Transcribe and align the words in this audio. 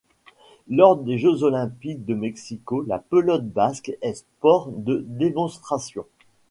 Lors 0.67 0.97
des 0.97 1.19
Jeux 1.19 1.43
Olympiques 1.43 2.05
de 2.07 2.15
Mexico, 2.15 2.81
la 2.87 2.97
pelote 2.97 3.45
basque 3.45 3.95
est 4.01 4.15
sport 4.15 4.71
de 4.71 5.05
démonstration. 5.07 6.05